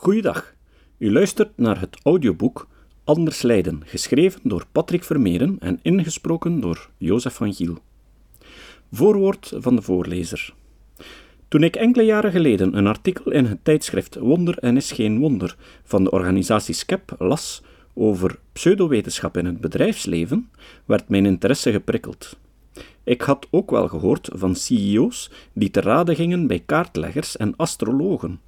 [0.00, 0.54] Goeiedag.
[0.98, 2.68] U luistert naar het audioboek
[3.04, 7.78] Anders Leiden, geschreven door Patrick Vermeeren en ingesproken door Jozef van Giel.
[8.92, 10.54] Voorwoord van de voorlezer.
[11.48, 15.56] Toen ik enkele jaren geleden een artikel in het tijdschrift Wonder en is geen wonder
[15.84, 17.62] van de organisatie SCEP las
[17.94, 20.50] over pseudowetenschap in het bedrijfsleven,
[20.84, 22.38] werd mijn interesse geprikkeld.
[23.04, 28.40] Ik had ook wel gehoord van CEO's die te raden gingen bij kaartleggers en astrologen,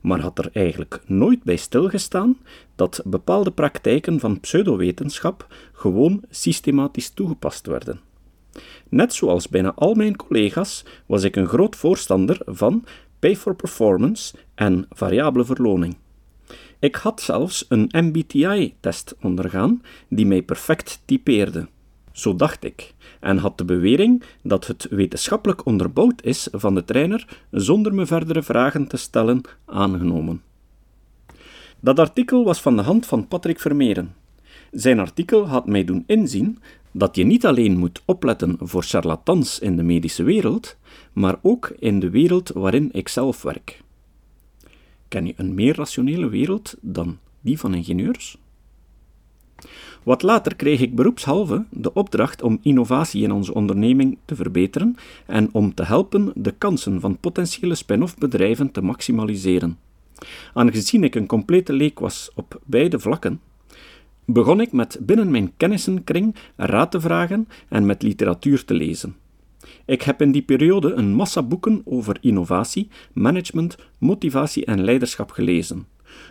[0.00, 2.38] maar had er eigenlijk nooit bij stilgestaan
[2.76, 8.00] dat bepaalde praktijken van pseudowetenschap gewoon systematisch toegepast werden.
[8.88, 12.84] Net zoals bijna al mijn collega's was ik een groot voorstander van
[13.18, 15.96] pay for performance en variabele verloning.
[16.78, 21.68] Ik had zelfs een MBTI-test ondergaan die mij perfect typeerde.
[22.18, 27.44] Zo dacht ik, en had de bewering dat het wetenschappelijk onderbouwd is van de trainer
[27.50, 30.42] zonder me verdere vragen te stellen aangenomen.
[31.80, 34.14] Dat artikel was van de hand van Patrick Vermeeren.
[34.70, 36.58] Zijn artikel had mij doen inzien
[36.92, 40.76] dat je niet alleen moet opletten voor charlatans in de medische wereld,
[41.12, 43.82] maar ook in de wereld waarin ik zelf werk.
[45.08, 48.38] Ken je een meer rationele wereld dan die van ingenieurs?
[50.08, 55.48] Wat later kreeg ik beroepshalve de opdracht om innovatie in onze onderneming te verbeteren en
[55.52, 59.78] om te helpen de kansen van potentiële spin-off bedrijven te maximaliseren.
[60.54, 63.40] Aangezien ik een complete leek was op beide vlakken,
[64.24, 69.16] begon ik met binnen mijn kennissenkring raad te vragen en met literatuur te lezen.
[69.84, 75.86] Ik heb in die periode een massa boeken over innovatie, management, motivatie en leiderschap gelezen.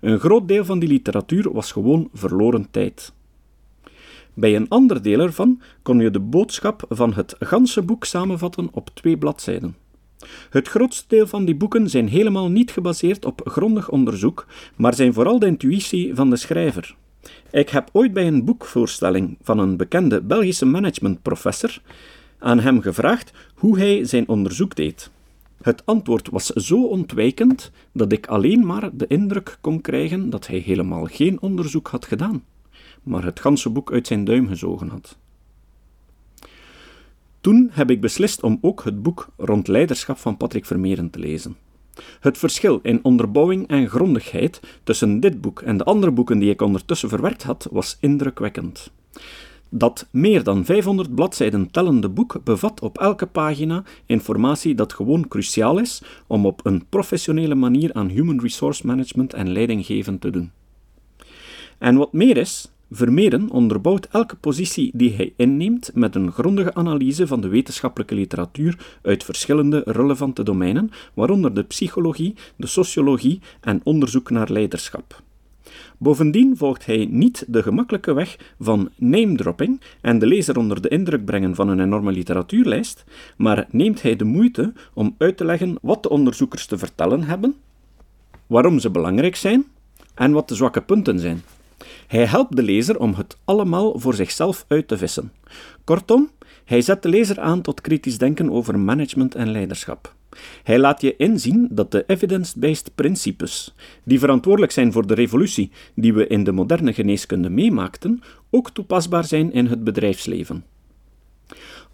[0.00, 3.12] Een groot deel van die literatuur was gewoon verloren tijd.
[4.34, 8.90] Bij een ander deel ervan kon je de boodschap van het ganse boek samenvatten op
[8.94, 9.76] twee bladzijden.
[10.50, 15.12] Het grootste deel van die boeken zijn helemaal niet gebaseerd op grondig onderzoek, maar zijn
[15.12, 16.94] vooral de intuïtie van de schrijver.
[17.50, 21.80] Ik heb ooit bij een boekvoorstelling van een bekende Belgische managementprofessor
[22.38, 25.10] aan hem gevraagd hoe hij zijn onderzoek deed.
[25.62, 30.58] Het antwoord was zo ontwijkend dat ik alleen maar de indruk kon krijgen dat hij
[30.58, 32.42] helemaal geen onderzoek had gedaan
[33.02, 35.16] maar het ganse boek uit zijn duim gezogen had.
[37.40, 41.56] Toen heb ik beslist om ook het boek rond leiderschap van Patrick Vermeeren te lezen.
[42.20, 46.62] Het verschil in onderbouwing en grondigheid tussen dit boek en de andere boeken die ik
[46.62, 48.90] ondertussen verwerkt had, was indrukwekkend.
[49.68, 55.78] Dat meer dan 500 bladzijden tellende boek bevat op elke pagina informatie dat gewoon cruciaal
[55.78, 60.50] is om op een professionele manier aan human resource management en leidinggeven te doen.
[61.78, 67.26] En wat meer is, Vermeeren onderbouwt elke positie die hij inneemt met een grondige analyse
[67.26, 74.30] van de wetenschappelijke literatuur uit verschillende relevante domeinen, waaronder de psychologie, de sociologie en onderzoek
[74.30, 75.22] naar leiderschap.
[75.98, 81.24] Bovendien volgt hij niet de gemakkelijke weg van name-dropping en de lezer onder de indruk
[81.24, 83.04] brengen van een enorme literatuurlijst,
[83.36, 87.54] maar neemt hij de moeite om uit te leggen wat de onderzoekers te vertellen hebben,
[88.46, 89.64] waarom ze belangrijk zijn
[90.14, 91.42] en wat de zwakke punten zijn.
[92.06, 95.32] Hij helpt de lezer om het allemaal voor zichzelf uit te vissen.
[95.84, 96.30] Kortom,
[96.64, 100.14] hij zet de lezer aan tot kritisch denken over management en leiderschap.
[100.62, 106.14] Hij laat je inzien dat de evidence-based principes, die verantwoordelijk zijn voor de revolutie die
[106.14, 110.64] we in de moderne geneeskunde meemaakten, ook toepasbaar zijn in het bedrijfsleven.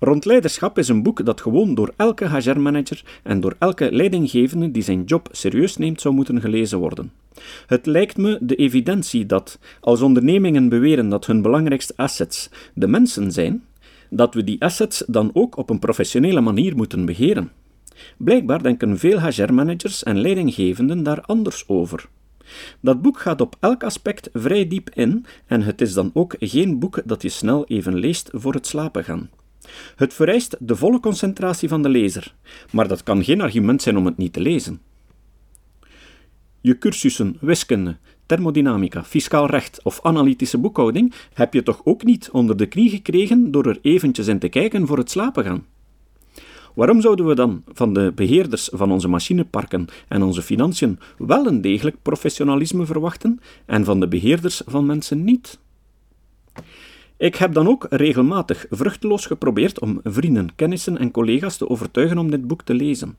[0.00, 4.82] Rond leiderschap is een boek dat gewoon door elke HR-manager en door elke leidinggevende die
[4.82, 7.12] zijn job serieus neemt zou moeten gelezen worden.
[7.66, 13.32] Het lijkt me de evidentie dat, als ondernemingen beweren dat hun belangrijkste assets de mensen
[13.32, 13.64] zijn,
[14.10, 17.50] dat we die assets dan ook op een professionele manier moeten beheren.
[18.16, 22.08] Blijkbaar denken veel HR-managers en leidinggevenden daar anders over.
[22.80, 26.78] Dat boek gaat op elk aspect vrij diep in en het is dan ook geen
[26.78, 29.30] boek dat je snel even leest voor het slapen gaan.
[29.96, 32.34] Het vereist de volle concentratie van de lezer,
[32.72, 34.80] maar dat kan geen argument zijn om het niet te lezen.
[36.60, 37.96] Je cursussen wiskunde,
[38.26, 43.50] thermodynamica, fiscaal recht of analytische boekhouding heb je toch ook niet onder de knie gekregen
[43.50, 45.64] door er eventjes in te kijken voor het slapen gaan?
[46.74, 51.60] Waarom zouden we dan van de beheerders van onze machineparken en onze financiën wel een
[51.60, 55.58] degelijk professionalisme verwachten en van de beheerders van mensen niet?
[57.18, 62.30] Ik heb dan ook regelmatig vruchteloos geprobeerd om vrienden, kennissen en collega's te overtuigen om
[62.30, 63.16] dit boek te lezen.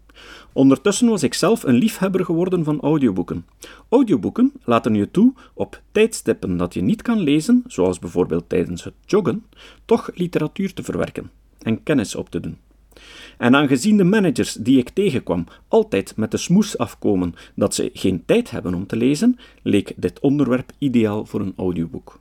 [0.54, 3.46] Ondertussen was ik zelf een liefhebber geworden van audioboeken.
[3.90, 8.94] Audioboeken laten je toe op tijdstippen dat je niet kan lezen, zoals bijvoorbeeld tijdens het
[9.06, 9.46] joggen,
[9.86, 11.32] toch literatuur te verwerken
[11.62, 12.58] en kennis op te doen.
[13.38, 18.26] En aangezien de managers die ik tegenkwam altijd met de smoes afkomen dat ze geen
[18.26, 22.20] tijd hebben om te lezen, leek dit onderwerp ideaal voor een audioboek.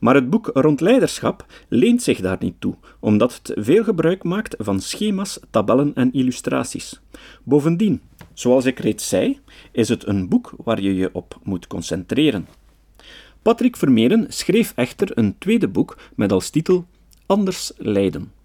[0.00, 4.54] Maar het boek rond leiderschap leent zich daar niet toe, omdat het veel gebruik maakt
[4.58, 7.00] van schema's, tabellen en illustraties.
[7.42, 8.00] Bovendien,
[8.32, 9.40] zoals ik reeds zei,
[9.72, 12.46] is het een boek waar je je op moet concentreren.
[13.42, 16.86] Patrick Vermeeren schreef echter een tweede boek met als titel
[17.26, 18.35] Anders lijden.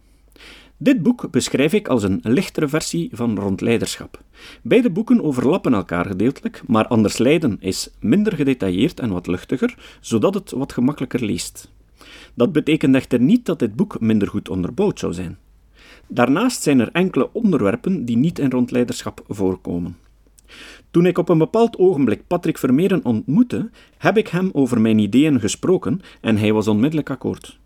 [0.83, 4.21] Dit boek beschrijf ik als een lichtere versie van Rond Leiderschap.
[4.61, 10.33] Beide boeken overlappen elkaar gedeeltelijk, maar Anders Lijden is minder gedetailleerd en wat luchtiger, zodat
[10.33, 11.71] het wat gemakkelijker leest.
[12.33, 15.37] Dat betekent echter niet dat dit boek minder goed onderbouwd zou zijn.
[16.07, 19.97] Daarnaast zijn er enkele onderwerpen die niet in Rond Leiderschap voorkomen.
[20.91, 25.39] Toen ik op een bepaald ogenblik Patrick Vermeeren ontmoette, heb ik hem over mijn ideeën
[25.39, 27.59] gesproken en hij was onmiddellijk akkoord.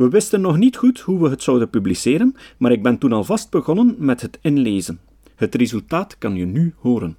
[0.00, 3.50] We wisten nog niet goed hoe we het zouden publiceren, maar ik ben toen alvast
[3.50, 5.00] begonnen met het inlezen.
[5.34, 7.16] Het resultaat kan je nu horen.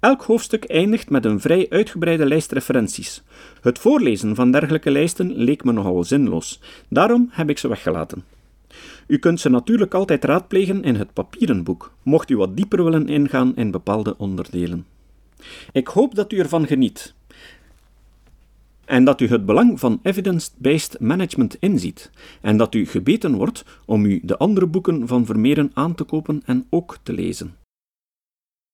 [0.00, 3.22] Elk hoofdstuk eindigt met een vrij uitgebreide lijst referenties.
[3.60, 8.24] Het voorlezen van dergelijke lijsten leek me nogal zinloos, daarom heb ik ze weggelaten.
[9.06, 13.08] U kunt ze natuurlijk altijd raadplegen in het papieren boek, mocht u wat dieper willen
[13.08, 14.86] ingaan in bepaalde onderdelen.
[15.72, 17.14] Ik hoop dat u ervan geniet
[18.88, 24.04] en dat u het belang van evidence-based management inziet en dat u gebeten wordt om
[24.04, 27.54] u de andere boeken van Vermeeren aan te kopen en ook te lezen.